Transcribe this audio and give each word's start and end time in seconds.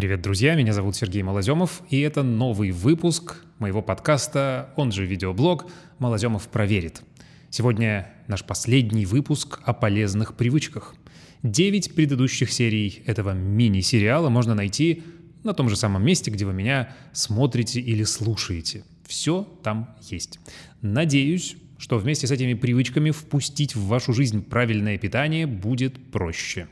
Привет, 0.00 0.22
друзья, 0.22 0.54
меня 0.54 0.72
зовут 0.72 0.96
Сергей 0.96 1.22
Малоземов, 1.22 1.82
и 1.90 2.00
это 2.00 2.22
новый 2.22 2.70
выпуск 2.70 3.44
моего 3.58 3.82
подкаста, 3.82 4.72
он 4.76 4.92
же 4.92 5.04
видеоблог 5.04 5.70
«Малоземов 5.98 6.48
проверит». 6.48 7.02
Сегодня 7.50 8.10
наш 8.26 8.42
последний 8.42 9.04
выпуск 9.04 9.60
о 9.62 9.74
полезных 9.74 10.38
привычках. 10.38 10.94
Девять 11.42 11.94
предыдущих 11.94 12.50
серий 12.50 13.02
этого 13.04 13.34
мини-сериала 13.34 14.30
можно 14.30 14.54
найти 14.54 15.02
на 15.44 15.52
том 15.52 15.68
же 15.68 15.76
самом 15.76 16.02
месте, 16.02 16.30
где 16.30 16.46
вы 16.46 16.54
меня 16.54 16.96
смотрите 17.12 17.78
или 17.78 18.04
слушаете. 18.04 18.84
Все 19.06 19.46
там 19.62 19.94
есть. 20.08 20.40
Надеюсь, 20.80 21.56
что 21.76 21.98
вместе 21.98 22.26
с 22.26 22.30
этими 22.30 22.54
привычками 22.54 23.10
впустить 23.10 23.76
в 23.76 23.84
вашу 23.86 24.14
жизнь 24.14 24.42
правильное 24.42 24.96
питание 24.96 25.46
будет 25.46 26.10
проще. 26.10 26.68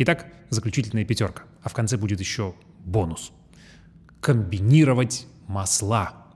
Итак, 0.00 0.26
заключительная 0.48 1.04
пятерка. 1.04 1.42
А 1.60 1.68
в 1.68 1.74
конце 1.74 1.96
будет 1.96 2.20
еще 2.20 2.54
бонус. 2.84 3.32
Комбинировать 4.20 5.26
масла. 5.48 6.26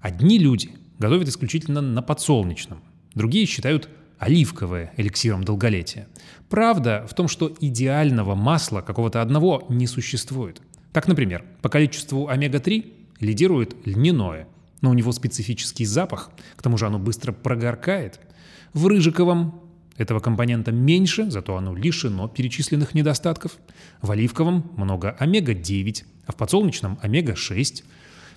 Одни 0.00 0.38
люди 0.38 0.70
готовят 0.98 1.28
исключительно 1.28 1.82
на 1.82 2.00
подсолнечном, 2.00 2.82
другие 3.14 3.44
считают 3.44 3.90
оливковое 4.18 4.94
эликсиром 4.96 5.44
долголетия. 5.44 6.08
Правда 6.48 7.06
в 7.06 7.12
том, 7.12 7.28
что 7.28 7.54
идеального 7.60 8.34
масла 8.34 8.80
какого-то 8.80 9.20
одного 9.20 9.66
не 9.68 9.86
существует. 9.86 10.62
Так, 10.92 11.06
например, 11.06 11.44
по 11.60 11.68
количеству 11.68 12.28
омега-3 12.28 12.94
лидирует 13.20 13.76
льняное, 13.84 14.48
но 14.80 14.88
у 14.88 14.94
него 14.94 15.12
специфический 15.12 15.84
запах, 15.84 16.30
к 16.56 16.62
тому 16.62 16.78
же 16.78 16.86
оно 16.86 16.98
быстро 16.98 17.32
прогоркает. 17.32 18.20
В 18.72 18.86
рыжиковом 18.86 19.65
этого 19.98 20.20
компонента 20.20 20.72
меньше, 20.72 21.30
зато 21.30 21.56
оно 21.56 21.74
лишено 21.74 22.28
перечисленных 22.28 22.94
недостатков. 22.94 23.56
В 24.02 24.10
оливковом 24.10 24.70
много 24.76 25.16
омега-9, 25.18 26.04
а 26.26 26.32
в 26.32 26.36
подсолнечном 26.36 26.98
омега-6. 27.02 27.84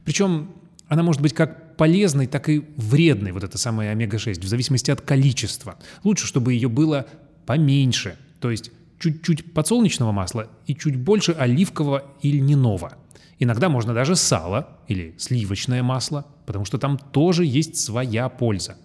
Причем 0.06 0.52
она 0.88 1.04
может 1.04 1.22
быть 1.22 1.34
как 1.34 1.78
полезной, 1.78 2.28
так 2.28 2.50
и 2.50 2.66
вредной, 2.78 3.32
вот 3.32 3.44
эта 3.44 3.58
самая 3.58 3.92
омега-6, 3.92 4.42
в 4.42 4.48
зависимости 4.48 4.92
от 4.92 5.02
количества. 5.02 5.78
Лучше, 6.04 6.28
чтобы 6.28 6.54
ее 6.54 6.68
было 6.68 7.06
поменьше, 7.46 8.18
то 8.40 8.52
есть 8.52 8.72
чуть-чуть 9.00 9.54
подсолнечного 9.54 10.12
масла 10.12 10.50
и 10.68 10.76
чуть 10.76 10.98
больше 10.98 11.32
оливкового 11.32 12.04
или 12.22 12.38
льняного. 12.38 12.98
Иногда 13.40 13.70
можно 13.70 13.94
даже 13.94 14.16
сало 14.16 14.68
или 14.88 15.16
сливочное 15.18 15.82
масло, 15.82 16.26
потому 16.46 16.66
что 16.66 16.78
там 16.78 16.98
тоже 16.98 17.46
есть 17.46 17.78
своя 17.78 18.28
польза. 18.28 18.78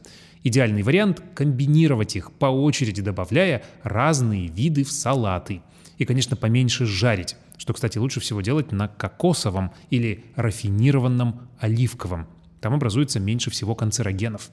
Идеальный 0.46 0.82
вариант– 0.82 1.22
комбинировать 1.34 2.16
их 2.16 2.30
по 2.30 2.46
очереди, 2.46 3.00
добавляя 3.00 3.62
разные 3.82 4.48
виды 4.48 4.84
в 4.84 4.92
салаты. 4.92 5.62
И, 5.96 6.04
конечно, 6.04 6.36
поменьше 6.36 6.84
жарить, 6.84 7.36
что, 7.56 7.72
кстати, 7.72 7.96
лучше 7.96 8.20
всего 8.20 8.42
делать 8.42 8.70
на 8.70 8.86
кокосовом 8.86 9.72
или 9.88 10.22
рафинированном 10.36 11.48
оливковом. 11.58 12.26
Там 12.60 12.74
образуется 12.74 13.20
меньше 13.20 13.50
всего 13.50 13.74
канцерогенов. 13.74 14.50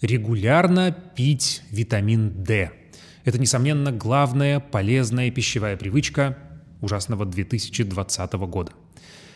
Регулярно 0.00 0.90
пить 1.14 1.62
витамин 1.70 2.42
D. 2.42 2.72
Это, 3.26 3.38
несомненно, 3.38 3.92
главная 3.92 4.58
полезная 4.58 5.30
пищевая 5.30 5.76
привычка 5.76 6.38
ужасного 6.80 7.26
2020 7.26 8.32
года. 8.32 8.72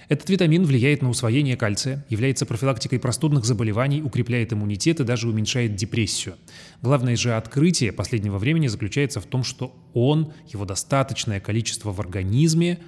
Этот 0.08 0.30
витамин 0.30 0.64
влияет 0.64 1.02
на 1.02 1.10
усвоение 1.10 1.56
кальция, 1.56 2.04
является 2.08 2.46
профилактикой 2.46 2.98
простудных 2.98 3.44
заболеваний, 3.44 4.02
укрепляет 4.02 4.54
иммунитет 4.54 5.00
и 5.00 5.04
даже 5.04 5.28
уменьшает 5.28 5.76
депрессию. 5.76 6.36
Главное 6.80 7.14
же 7.14 7.34
открытие 7.34 7.92
последнего 7.92 8.38
времени 8.38 8.68
заключается 8.68 9.20
в 9.20 9.26
том, 9.26 9.44
что 9.44 9.76
он, 9.92 10.32
его 10.48 10.64
достаточное 10.64 11.40
количество 11.40 11.92
в 11.92 12.00
организме, 12.00 12.78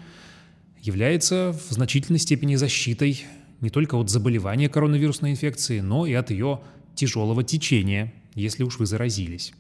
является 0.81 1.55
в 1.69 1.73
значительной 1.73 2.19
степени 2.19 2.55
защитой 2.55 3.23
не 3.61 3.69
только 3.69 3.97
от 3.97 4.09
заболевания 4.09 4.71
коронавирусной 4.71 5.33
инфекции, 5.33 5.81
но 5.81 6.07
и 6.07 6.15
от 6.15 6.31
ее 6.31 6.61
тяжелого 6.95 7.45
течения, 7.45 8.15
если 8.35 8.63
уж 8.63 8.79
вы 8.79 8.87
заразились. 8.87 9.53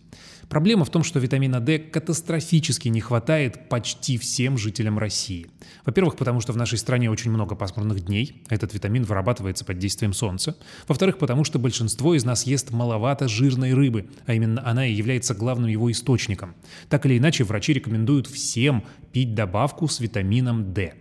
Проблема 0.48 0.84
в 0.84 0.90
том, 0.90 1.04
что 1.04 1.20
витамина 1.20 1.60
D 1.60 1.78
катастрофически 1.78 2.88
не 2.88 3.00
хватает 3.00 3.68
почти 3.68 4.18
всем 4.18 4.58
жителям 4.58 4.98
России. 4.98 5.46
Во-первых, 5.84 6.16
потому 6.16 6.40
что 6.40 6.52
в 6.52 6.56
нашей 6.56 6.76
стране 6.76 7.08
очень 7.08 7.30
много 7.30 7.54
пасмурных 7.54 8.04
дней, 8.04 8.42
этот 8.48 8.74
витамин 8.74 9.04
вырабатывается 9.04 9.64
под 9.64 9.78
действием 9.78 10.12
солнца. 10.12 10.56
Во-вторых, 10.88 11.18
потому 11.18 11.44
что 11.44 11.60
большинство 11.60 12.14
из 12.14 12.24
нас 12.24 12.46
ест 12.46 12.72
маловато 12.72 13.28
жирной 13.28 13.74
рыбы, 13.74 14.08
а 14.26 14.34
именно 14.34 14.66
она 14.66 14.86
и 14.86 14.92
является 14.92 15.34
главным 15.34 15.70
его 15.70 15.90
источником. 15.90 16.56
Так 16.88 17.06
или 17.06 17.18
иначе, 17.18 17.44
врачи 17.44 17.72
рекомендуют 17.72 18.26
всем 18.26 18.84
пить 19.12 19.34
добавку 19.34 19.86
с 19.86 20.00
витамином 20.00 20.72
D. 20.72 20.94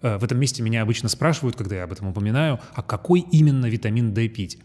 Э, 0.00 0.18
в 0.18 0.24
этом 0.24 0.38
месте 0.38 0.62
меня 0.62 0.82
обычно 0.82 1.08
спрашивают, 1.08 1.56
когда 1.56 1.76
я 1.76 1.84
об 1.84 1.92
этом 1.92 2.08
упоминаю, 2.08 2.60
а 2.74 2.82
какой 2.82 3.20
именно 3.20 3.66
витамин 3.66 4.14
D 4.14 4.28
пить? 4.28 4.58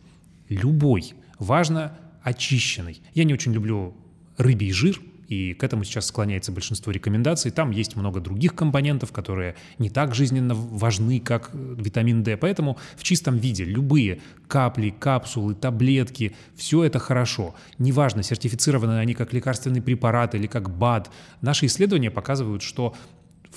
Любой. 0.47 1.13
Важно 1.39 1.97
очищенный. 2.23 3.01
Я 3.13 3.23
не 3.23 3.33
очень 3.33 3.53
люблю 3.53 3.95
рыбий 4.37 4.71
жир, 4.71 4.99
и 5.31 5.53
к 5.53 5.63
этому 5.63 5.85
сейчас 5.85 6.07
склоняется 6.07 6.51
большинство 6.51 6.91
рекомендаций. 6.91 7.51
Там 7.51 7.71
есть 7.71 7.95
много 7.95 8.19
других 8.19 8.53
компонентов, 8.53 9.13
которые 9.13 9.55
не 9.77 9.89
так 9.89 10.13
жизненно 10.13 10.53
важны, 10.53 11.21
как 11.21 11.51
витамин 11.53 12.21
D. 12.21 12.35
Поэтому 12.35 12.77
в 12.97 13.03
чистом 13.03 13.37
виде 13.37 13.63
любые 13.63 14.19
капли, 14.49 14.89
капсулы, 14.89 15.55
таблетки, 15.55 16.35
все 16.57 16.83
это 16.83 16.99
хорошо. 16.99 17.55
Неважно, 17.77 18.23
сертифицированы 18.23 18.99
они 18.99 19.13
как 19.13 19.31
лекарственный 19.31 19.81
препарат 19.81 20.35
или 20.35 20.47
как 20.47 20.69
БАД. 20.69 21.09
Наши 21.39 21.67
исследования 21.67 22.11
показывают, 22.11 22.61
что 22.61 22.93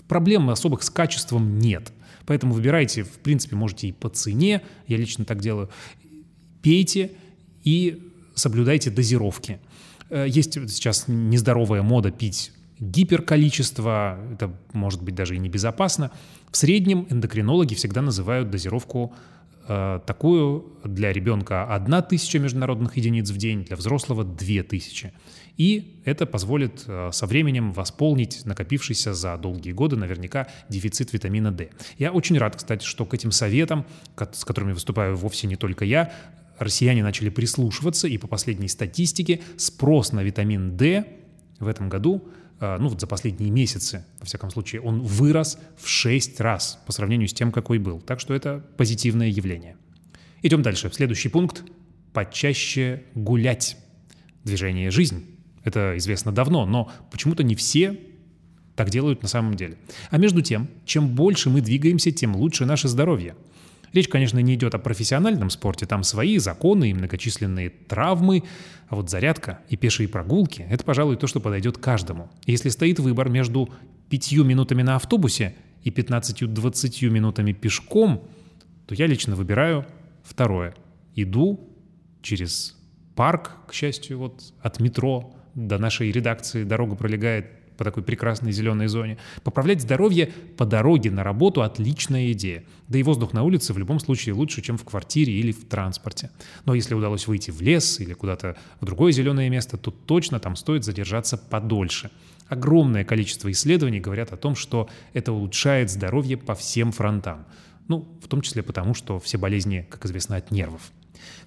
проблем 0.06 0.50
особых 0.50 0.84
с 0.84 0.90
качеством 0.90 1.58
нет. 1.58 1.92
Поэтому 2.24 2.54
выбирайте, 2.54 3.02
в 3.02 3.18
принципе, 3.18 3.56
можете 3.56 3.88
и 3.88 3.92
по 3.92 4.08
цене, 4.08 4.62
я 4.86 4.96
лично 4.96 5.24
так 5.24 5.40
делаю, 5.40 5.70
пейте 6.62 7.10
и 7.64 8.12
соблюдайте 8.34 8.90
дозировки. 8.90 9.58
Э, 10.10 10.26
есть 10.28 10.54
сейчас 10.70 11.04
нездоровая 11.08 11.82
мода 11.82 12.10
пить 12.10 12.52
гиперколичество, 12.80 14.18
это 14.32 14.52
может 14.72 15.02
быть 15.02 15.14
даже 15.14 15.36
и 15.36 15.38
небезопасно. 15.38 16.10
В 16.50 16.56
среднем 16.56 17.06
эндокринологи 17.10 17.74
всегда 17.74 18.02
называют 18.02 18.50
дозировку 18.50 19.14
э, 19.68 20.00
такую 20.06 20.76
для 20.84 21.12
ребенка 21.12 21.64
1000 21.64 22.38
международных 22.38 22.96
единиц 22.96 23.30
в 23.30 23.36
день, 23.36 23.64
для 23.64 23.76
взрослого 23.76 24.24
2000. 24.24 25.12
И 25.56 26.02
это 26.04 26.26
позволит 26.26 26.82
э, 26.86 27.10
со 27.12 27.26
временем 27.26 27.72
восполнить 27.72 28.44
накопившийся 28.44 29.14
за 29.14 29.36
долгие 29.36 29.72
годы 29.72 29.96
наверняка 29.96 30.48
дефицит 30.68 31.12
витамина 31.12 31.52
D. 31.52 31.70
Я 31.98 32.10
очень 32.10 32.36
рад, 32.38 32.56
кстати, 32.56 32.84
что 32.84 33.06
к 33.06 33.14
этим 33.14 33.30
советам, 33.30 33.86
с 34.32 34.44
которыми 34.44 34.72
выступаю 34.72 35.16
вовсе 35.16 35.46
не 35.46 35.56
только 35.56 35.84
я, 35.84 36.12
россияне 36.58 37.02
начали 37.02 37.28
прислушиваться, 37.28 38.08
и 38.08 38.18
по 38.18 38.26
последней 38.26 38.68
статистике 38.68 39.40
спрос 39.56 40.12
на 40.12 40.22
витамин 40.22 40.76
D 40.76 41.04
в 41.58 41.66
этом 41.66 41.88
году, 41.88 42.28
э, 42.60 42.76
ну 42.78 42.88
вот 42.88 43.00
за 43.00 43.06
последние 43.06 43.50
месяцы, 43.50 44.04
во 44.20 44.26
всяком 44.26 44.50
случае, 44.50 44.80
он 44.82 45.00
вырос 45.00 45.58
в 45.76 45.88
6 45.88 46.40
раз 46.40 46.78
по 46.86 46.92
сравнению 46.92 47.28
с 47.28 47.34
тем, 47.34 47.52
какой 47.52 47.78
был. 47.78 48.00
Так 48.00 48.20
что 48.20 48.34
это 48.34 48.64
позитивное 48.76 49.28
явление. 49.28 49.76
Идем 50.42 50.62
дальше. 50.62 50.90
Следующий 50.92 51.28
пункт– 51.28 51.64
почаще 52.12 53.04
гулять. 53.14 53.76
Движение– 54.44 54.90
жизнь. 54.92 55.24
Это 55.64 55.94
известно 55.96 56.32
давно, 56.32 56.66
но 56.66 56.92
почему-то 57.10 57.42
не 57.42 57.54
все 57.54 57.98
так 58.76 58.90
делают 58.90 59.22
на 59.22 59.28
самом 59.28 59.54
деле. 59.54 59.78
А 60.10 60.18
между 60.18 60.42
тем, 60.42 60.68
чем 60.84 61.14
больше 61.14 61.48
мы 61.48 61.60
двигаемся, 61.60 62.10
тем 62.10 62.36
лучше 62.36 62.66
наше 62.66 62.88
здоровье– 62.88 63.34
Речь, 63.94 64.08
конечно, 64.08 64.40
не 64.40 64.54
идет 64.54 64.74
о 64.74 64.78
профессиональном 64.78 65.50
спорте, 65.50 65.86
там 65.86 66.02
свои 66.02 66.38
законы 66.38 66.90
и 66.90 66.94
многочисленные 66.94 67.70
травмы, 67.70 68.42
а 68.88 68.96
вот 68.96 69.08
зарядка 69.08 69.60
и 69.68 69.76
пешие 69.76 70.08
прогулки– 70.08 70.66
это, 70.68 70.82
пожалуй, 70.82 71.16
то, 71.16 71.28
что 71.28 71.38
подойдет 71.38 71.78
каждому. 71.78 72.28
Если 72.44 72.70
стоит 72.70 72.98
выбор 72.98 73.28
между 73.28 73.70
пятью 74.10 74.42
минутами 74.44 74.82
на 74.82 74.96
автобусе 74.96 75.54
и 75.84 75.90
15-20 75.90 77.08
минутами 77.08 77.52
пешком, 77.52 78.28
то 78.86 78.96
я 78.96 79.06
лично 79.06 79.36
выбираю 79.36 79.86
второе. 80.24 80.74
Иду 81.14 81.60
через 82.20 82.76
парк, 83.14 83.52
к 83.68 83.72
счастью, 83.72 84.18
вот 84.18 84.52
от 84.60 84.80
метро 84.80 85.32
до 85.54 85.78
нашей 85.78 86.10
редакции 86.10 86.64
дорога 86.64 86.96
пролегает 86.96 87.46
по 87.76 87.84
такой 87.84 88.02
прекрасной 88.02 88.52
зеленой 88.52 88.88
зоне. 88.88 89.18
Поправлять 89.42 89.82
здоровье 89.82 90.32
по 90.56 90.64
дороге 90.64 91.10
на 91.10 91.24
работу– 91.24 91.62
отличная 91.62 92.32
идея. 92.32 92.64
Да 92.88 92.98
и 92.98 93.02
воздух 93.02 93.32
на 93.32 93.42
улице 93.42 93.72
в 93.72 93.78
любом 93.78 94.00
случае 94.00 94.34
лучше, 94.34 94.62
чем 94.62 94.78
в 94.78 94.84
квартире 94.84 95.32
или 95.32 95.52
в 95.52 95.64
транспорте. 95.66 96.30
Но 96.64 96.74
если 96.74 96.94
удалось 96.94 97.26
выйти 97.26 97.50
в 97.50 97.60
лес 97.60 98.00
или 98.00 98.12
куда-то 98.12 98.56
в 98.80 98.84
другое 98.84 99.12
зеленое 99.12 99.48
место, 99.50 99.76
то 99.76 99.90
точно 99.90 100.40
там 100.40 100.56
стоит 100.56 100.84
задержаться 100.84 101.36
подольше. 101.36 102.10
Огромное 102.48 103.04
количество 103.04 103.50
исследований 103.50 104.00
говорят 104.00 104.32
о 104.32 104.36
том, 104.36 104.54
что 104.54 104.88
это 105.12 105.32
улучшает 105.32 105.90
здоровье 105.90 106.36
по 106.36 106.54
всем 106.54 106.92
фронтам. 106.92 107.46
Ну, 107.88 108.08
в 108.22 108.28
том 108.28 108.40
числе 108.40 108.62
потому, 108.62 108.94
что 108.94 109.18
все 109.18 109.38
болезни, 109.38 109.86
как 109.90 110.04
известно, 110.06 110.36
от 110.36 110.50
нервов. 110.50 110.92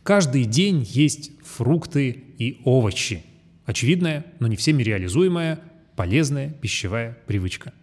Каждый 0.03 0.45
день 0.45 0.85
есть 0.88 1.31
фрукты 1.44 2.09
и 2.09 2.62
овощи. 2.63 3.24
Очевидное, 3.65 4.25
но 4.39 4.47
не 4.47 4.56
всеми 4.56 4.81
реализуемое 4.83 5.59
полезная 5.98 6.52
пищевая 6.52 7.18
привычка. 7.28 7.74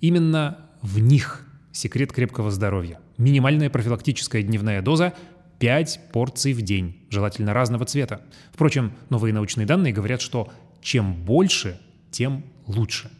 Именно 0.00 0.58
в 0.82 0.98
них 0.98 1.44
Секрет 1.78 2.12
крепкого 2.12 2.50
здоровья. 2.50 2.98
Минимальная 3.18 3.70
профилактическая 3.70 4.42
дневная 4.42 4.82
доза 4.82 5.14
5 5.60 6.10
порций 6.12 6.52
в 6.52 6.62
день, 6.62 6.96
желательно 7.08 7.54
разного 7.54 7.84
цвета. 7.84 8.22
Впрочем, 8.52 8.94
новые 9.10 9.32
научные 9.32 9.64
данные 9.64 9.92
говорят, 9.92 10.20
что 10.20 10.52
чем 10.80 11.14
больше, 11.14 11.80
тем 12.10 12.44
лучше. 12.66 13.12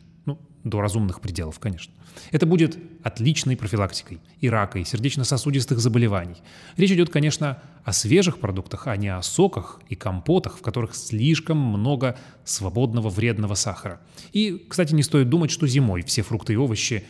До 0.65 0.81
разумных 0.81 1.21
пределов, 1.21 1.59
конечно. 1.59 1.93
Это 2.33 2.45
будет 2.45 2.79
отличной 3.03 3.57
профилактикой 3.57 4.21
и 4.41 4.49
рака, 4.49 4.79
и 4.79 4.85
сердечно-сосудистых 4.85 5.79
заболеваний. 5.79 6.37
Речь 6.77 6.91
идет, 6.91 7.11
конечно, 7.11 7.63
о 7.85 7.93
свежих 7.93 8.39
продуктах, 8.39 8.87
а 8.87 8.97
не 8.97 9.09
о 9.09 9.23
соках 9.23 9.81
и 9.89 9.95
компотах, 9.95 10.59
в 10.59 10.63
которых 10.63 10.95
слишком 10.95 11.59
много 11.59 12.19
свободного 12.45 13.09
вредного 13.09 13.55
сахара. 13.55 14.01
И, 14.33 14.67
кстати, 14.69 14.95
не 14.95 15.03
стоит 15.03 15.29
думать, 15.29 15.51
что 15.51 15.67
зимой 15.67 16.03
все 16.03 16.23
фрукты 16.23 16.55
и 16.55 16.57
овощи 16.57 17.05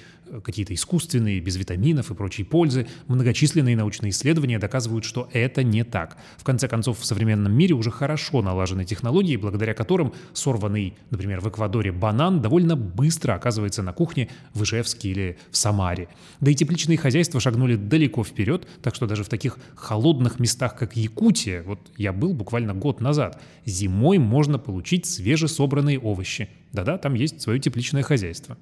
какие-то 0.44 0.74
искусственные, 0.74 1.40
без 1.40 1.56
витаминов 1.56 2.10
и 2.10 2.14
прочей 2.14 2.44
пользы. 2.44 2.86
Многочисленные 3.06 3.76
научные 3.76 4.10
исследования 4.10 4.58
доказывают, 4.58 5.04
что 5.04 5.28
это 5.32 5.62
не 5.62 5.84
так. 5.84 6.16
В 6.36 6.44
конце 6.44 6.68
концов, 6.68 7.00
в 7.00 7.04
современном 7.04 7.52
мире 7.52 7.74
уже 7.74 7.90
хорошо 7.90 8.42
налажены 8.42 8.84
технологии, 8.84 9.36
благодаря 9.36 9.74
которым 9.74 10.12
сорванный, 10.32 10.94
например, 11.10 11.40
в 11.40 11.48
Эквадоре 11.48 11.92
банан 11.92 12.40
довольно 12.40 12.76
быстро 12.76 13.34
оказывается 13.34 13.82
на 13.82 13.92
кухне 13.92 14.28
в 14.54 14.62
Ижевске 14.62 15.10
или 15.10 15.38
в 15.50 15.56
Самаре. 15.56 16.08
Да 16.40 16.50
и 16.50 16.54
тепличные 16.54 16.98
хозяйства 16.98 17.40
шагнули 17.40 17.76
далеко 17.76 18.24
вперед, 18.24 18.66
так 18.82 18.94
что 18.94 19.06
даже 19.06 19.24
в 19.24 19.28
таких 19.28 19.58
холодных 19.74 20.38
местах, 20.38 20.76
как 20.76 20.96
Якутия, 20.96 21.62
вот 21.62 21.80
я 21.96 22.12
был 22.12 22.34
буквально 22.34 22.74
год 22.74 23.00
назад, 23.00 23.40
зимой 23.64 24.18
можно 24.18 24.58
получить 24.58 25.06
свежесобранные 25.06 25.98
овощи. 25.98 26.48
Да-да, 26.72 26.98
там 26.98 27.14
есть 27.14 27.40
свое 27.40 27.58
тепличное 27.60 28.02
хозяйство. 28.02 28.56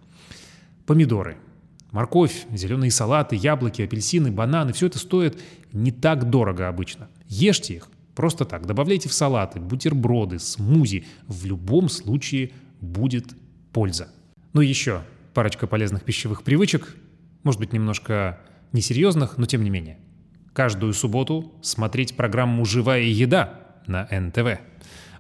Помидоры. 0.87 1.37
Морковь, 1.93 2.47
зеленые 2.53 2.91
салаты, 2.91 3.37
яблоки, 3.37 3.83
апельсины, 3.83 4.31
бананы– 4.31 4.73
все 4.75 4.87
это 4.87 4.99
стоит 4.99 5.41
не 5.73 5.93
так 5.93 6.29
дорого 6.31 6.69
обычно. 6.69 7.09
Ешьте 7.29 7.75
их 7.75 7.89
просто 8.15 8.45
так. 8.45 8.67
Добавляйте 8.67 9.09
в 9.09 9.13
салаты, 9.13 9.61
бутерброды, 9.61 10.39
смузи. 10.39 11.05
В 11.29 11.47
любом 11.47 11.89
случае 11.89 12.51
будет 12.81 13.35
польза. 13.73 14.09
Ну 14.53 14.61
и 14.63 14.67
еще 14.67 15.03
парочка 15.35 15.67
полезных 15.67 16.03
пищевых 16.03 16.43
привычек. 16.43 16.97
Может 17.43 17.61
быть, 17.61 17.73
немножко 17.73 18.41
несерьезных, 18.73 19.39
но 19.39 19.47
тем 19.47 19.63
не 19.63 19.71
менее. 19.71 19.99
Каждую 20.53 20.95
субботу 20.95 21.53
смотреть 21.63 22.17
программу 22.17 22.65
«Живая 22.65 23.03
еда» 23.03 23.61
на 23.87 24.09
НТВ. 24.11 24.61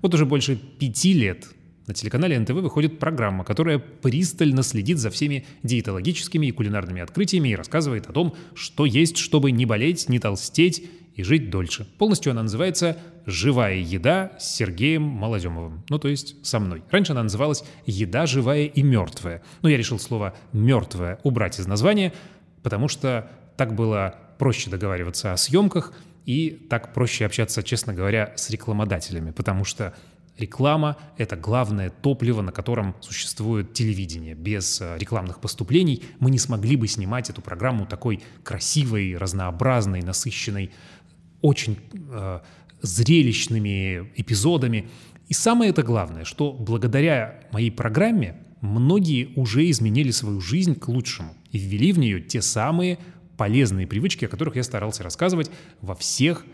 Вот 0.02 0.14
уже 0.14 0.24
больше 0.24 0.56
пяти 0.56 1.12
лет 1.12 1.46
на 1.86 1.94
телеканале 1.94 2.38
НТВ 2.38 2.52
выходит 2.52 2.98
программа, 2.98 3.44
которая 3.44 3.78
пристально 3.78 4.62
следит 4.62 4.98
за 4.98 5.10
всеми 5.10 5.46
диетологическими 5.62 6.46
и 6.46 6.50
кулинарными 6.50 7.00
открытиями 7.00 7.50
и 7.50 7.56
рассказывает 7.56 8.08
о 8.08 8.12
том, 8.12 8.34
что 8.54 8.86
есть, 8.86 9.18
чтобы 9.18 9.52
не 9.52 9.66
болеть, 9.66 10.08
не 10.08 10.18
толстеть 10.18 10.84
и 11.14 11.22
жить 11.22 11.48
дольше. 11.50 11.86
Полностью 11.98 12.32
она 12.32 12.42
называется 12.42 12.98
«Живая 13.24 13.76
еда» 13.76 14.32
с 14.38 14.54
Сергеем 14.54 15.02
Малоземовым. 15.02 15.84
Ну, 15.88 15.98
то 15.98 16.08
есть 16.08 16.44
со 16.44 16.58
мной. 16.58 16.82
Раньше 16.90 17.12
она 17.12 17.22
называлась 17.22 17.64
«Еда 17.86 18.26
живая 18.26 18.66
и 18.66 18.82
мертвая». 18.82 19.42
Но 19.62 19.68
я 19.68 19.78
решил 19.78 19.98
слово 19.98 20.34
«мертвая» 20.52 21.18
убрать 21.22 21.58
из 21.58 21.66
названия, 21.66 22.12
потому 22.62 22.88
что 22.88 23.30
так 23.56 23.74
было 23.74 24.14
проще 24.38 24.68
договариваться 24.68 25.32
о 25.32 25.36
съемках 25.36 25.94
и 26.26 26.50
так 26.68 26.92
проще 26.92 27.24
общаться, 27.24 27.62
честно 27.62 27.94
говоря, 27.94 28.34
с 28.36 28.50
рекламодателями, 28.50 29.30
потому 29.30 29.64
что 29.64 29.94
Реклама— 30.38 30.98
это 31.16 31.36
главное 31.36 31.88
топливо, 31.88 32.42
на 32.42 32.52
котором 32.52 32.94
существует 33.00 33.72
телевидение. 33.72 34.34
Без 34.34 34.80
э, 34.82 34.96
рекламных 34.98 35.40
поступлений 35.40 36.02
мы 36.18 36.30
не 36.30 36.38
смогли 36.38 36.76
бы 36.76 36.88
снимать 36.88 37.30
эту 37.30 37.40
программу 37.40 37.86
такой 37.86 38.20
красивой, 38.44 39.16
разнообразной, 39.16 40.02
насыщенной, 40.02 40.72
очень 41.40 41.78
э, 41.92 42.40
зрелищными 42.82 44.12
эпизодами. 44.16 44.90
И 45.28 45.32
самое 45.32 45.70
это 45.70 45.82
главное, 45.82 46.24
что 46.24 46.52
благодаря 46.52 47.40
моей 47.52 47.70
программе 47.70 48.36
многие 48.60 49.32
уже 49.36 49.68
изменили 49.70 50.10
свою 50.10 50.40
жизнь 50.40 50.74
к 50.74 50.88
лучшему 50.88 51.34
и 51.50 51.58
ввели 51.58 51.92
в 51.92 51.98
нее 51.98 52.20
те 52.20 52.42
самые 52.42 52.98
полезные 53.38 53.86
привычки, 53.86 54.24
о 54.24 54.28
которых 54.28 54.56
я 54.56 54.62
старался 54.62 55.02
рассказывать 55.02 55.50
во 55.80 55.94
всех 55.94 56.44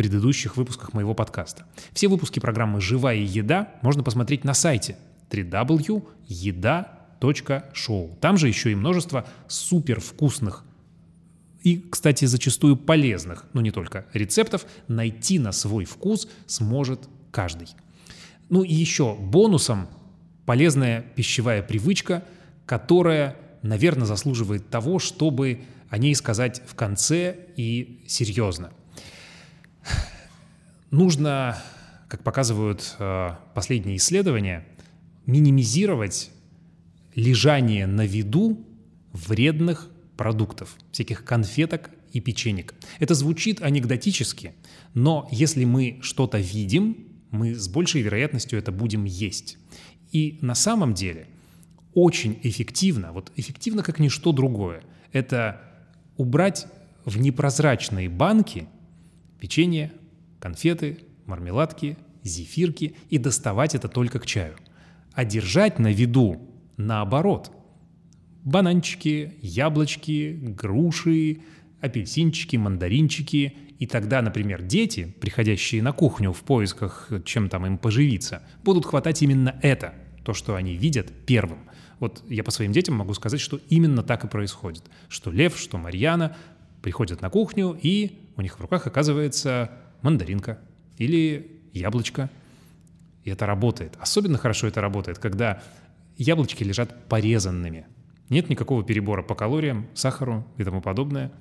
предыдущих 0.00 0.56
выпусках 0.56 0.94
моего 0.94 1.12
подкаста. 1.12 1.66
Все 1.92 2.08
выпуски 2.08 2.40
программы 2.40 2.80
«Живая 2.80 3.18
еда» 3.18 3.74
можно 3.82 4.02
посмотреть 4.02 4.44
на 4.44 4.54
сайте 4.54 4.96
www.еда.show. 5.28 6.08
Там 8.18 8.38
же 8.38 8.48
еще 8.48 8.72
и 8.72 8.74
множество 8.74 9.26
супер 9.46 10.00
вкусных 10.00 10.64
и, 11.62 11.86
кстати, 11.90 12.24
зачастую 12.24 12.78
полезных, 12.78 13.44
но 13.52 13.60
не 13.60 13.70
только, 13.72 14.06
рецептов 14.14 14.64
найти 14.88 15.38
на 15.38 15.52
свой 15.52 15.84
вкус 15.84 16.26
сможет 16.46 17.06
каждый. 17.30 17.68
Ну 18.48 18.62
и 18.62 18.72
еще 18.72 19.14
бонусом 19.16 19.86
полезная 20.46 21.02
пищевая 21.14 21.62
привычка, 21.62 22.24
которая, 22.64 23.36
наверное, 23.60 24.06
заслуживает 24.06 24.70
того, 24.70 24.98
чтобы 24.98 25.60
о 25.90 25.98
ней 25.98 26.14
сказать 26.14 26.62
в 26.66 26.74
конце 26.74 27.36
и 27.56 28.02
серьезно 28.08 28.70
нужно, 30.90 31.56
как 32.08 32.22
показывают 32.22 32.96
э, 32.98 33.30
последние 33.54 33.96
исследования, 33.96 34.66
минимизировать 35.26 36.30
лежание 37.14 37.86
на 37.86 38.04
виду 38.06 38.66
вредных 39.12 39.90
продуктов, 40.16 40.76
всяких 40.92 41.24
конфеток 41.24 41.90
и 42.12 42.20
печенек. 42.20 42.74
Это 42.98 43.14
звучит 43.14 43.62
анекдотически, 43.62 44.54
но 44.94 45.28
если 45.30 45.64
мы 45.64 45.98
что-то 46.02 46.38
видим, 46.38 47.08
мы 47.30 47.54
с 47.54 47.68
большей 47.68 48.02
вероятностью 48.02 48.58
это 48.58 48.72
будем 48.72 49.04
есть. 49.04 49.58
И 50.12 50.38
на 50.40 50.54
самом 50.54 50.94
деле 50.94 51.28
очень 51.94 52.38
эффективно, 52.42 53.12
вот 53.12 53.32
эффективно 53.36 53.82
как 53.82 53.98
ничто 53.98 54.32
другое, 54.32 54.82
это 55.12 55.60
убрать 56.16 56.66
в 57.04 57.18
непрозрачные 57.18 58.08
банки 58.08 58.68
печенье, 59.38 59.92
конфеты, 60.40 60.98
мармеладки, 61.26 61.96
зефирки 62.24 62.96
и 63.08 63.18
доставать 63.18 63.74
это 63.74 63.88
только 63.88 64.18
к 64.18 64.26
чаю. 64.26 64.56
А 65.12 65.24
держать 65.24 65.78
на 65.78 65.92
виду 65.92 66.40
наоборот. 66.76 67.52
Бананчики, 68.42 69.34
яблочки, 69.42 70.38
груши, 70.40 71.42
апельсинчики, 71.80 72.56
мандаринчики. 72.56 73.54
И 73.78 73.86
тогда, 73.86 74.22
например, 74.22 74.62
дети, 74.62 75.14
приходящие 75.20 75.82
на 75.82 75.92
кухню 75.92 76.32
в 76.32 76.42
поисках, 76.42 77.10
чем 77.24 77.48
там 77.48 77.66
им 77.66 77.78
поживиться, 77.78 78.42
будут 78.62 78.86
хватать 78.86 79.22
именно 79.22 79.58
это, 79.62 79.94
то, 80.24 80.34
что 80.34 80.54
они 80.54 80.76
видят 80.76 81.10
первым. 81.26 81.60
Вот 81.98 82.22
я 82.28 82.44
по 82.44 82.50
своим 82.50 82.72
детям 82.72 82.94
могу 82.94 83.14
сказать, 83.14 83.40
что 83.40 83.60
именно 83.68 84.02
так 84.02 84.24
и 84.24 84.28
происходит. 84.28 84.84
Что 85.08 85.30
Лев, 85.30 85.58
что 85.58 85.76
Марьяна 85.76 86.36
приходят 86.82 87.20
на 87.20 87.28
кухню, 87.30 87.78
и 87.80 88.18
у 88.36 88.42
них 88.42 88.58
в 88.58 88.60
руках 88.60 88.86
оказывается 88.86 89.70
мандаринка 90.02 90.58
или 90.98 91.60
яблочко. 91.72 92.30
И 93.24 93.30
это 93.30 93.46
работает. 93.46 93.94
Особенно 93.98 94.38
хорошо 94.38 94.66
это 94.66 94.80
работает, 94.80 95.18
когда 95.18 95.62
яблочки 96.16 96.64
лежат 96.64 97.08
порезанными. 97.08 97.86
Нет 98.28 98.48
никакого 98.48 98.84
перебора 98.84 99.22
по 99.22 99.34
калориям, 99.34 99.88
сахару 99.94 100.46
и 100.56 100.64
тому 100.64 100.80
подобное. 100.80 101.32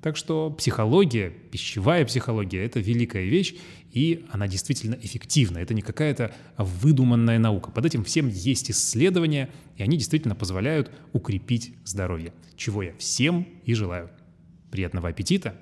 Так 0.00 0.16
что 0.16 0.50
психология, 0.50 1.30
пищевая 1.30 2.04
психология– 2.06 2.64
это 2.64 2.78
великая 2.78 3.24
вещь, 3.24 3.56
и 3.90 4.24
она 4.30 4.46
действительно 4.46 4.94
эффективна. 4.94 5.58
Это 5.58 5.74
не 5.74 5.82
какая-то 5.82 6.32
выдуманная 6.56 7.38
наука. 7.40 7.72
Под 7.72 7.84
этим 7.84 8.04
всем 8.04 8.28
есть 8.28 8.70
исследования, 8.70 9.50
и 9.76 9.82
они 9.82 9.96
действительно 9.96 10.36
позволяют 10.36 10.92
укрепить 11.12 11.74
здоровье, 11.84 12.32
чего 12.56 12.82
я 12.82 12.94
всем 12.98 13.48
и 13.64 13.74
желаю. 13.74 14.10
Приятного 14.70 15.08
аппетита, 15.08 15.54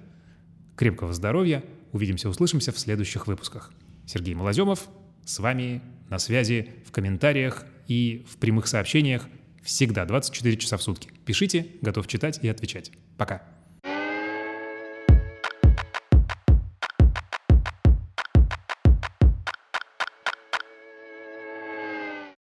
крепкого 0.77 1.15
здоровья– 1.15 1.65
Увидимся, 1.93 2.29
услышимся 2.29 2.73
в 2.73 2.79
следующих 2.79 3.27
выпусках. 3.27 3.73
Сергей 4.07 4.35
Малоземов 4.35 4.89
с 5.25 5.39
вами 5.39 5.83
на 6.09 6.19
связи 6.19 6.75
в 6.87 6.93
комментариях 6.93 7.67
и 7.89 8.25
в 8.29 8.37
прямых 8.37 8.67
сообщениях 8.67 9.29
всегда 9.63 10.05
24 10.05 10.57
часа 10.57 10.77
в 10.77 10.83
сутки. 10.83 11.11
Пишите, 11.25 11.67
готов 11.83 12.07
читать 12.07 12.39
и 12.43 12.49
отвечать. 12.49 12.93
Пока. 13.17 13.43